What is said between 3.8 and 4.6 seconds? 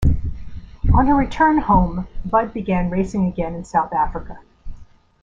Africa.